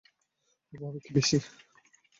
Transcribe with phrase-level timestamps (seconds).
[0.73, 1.37] ও ভাবে বেশি।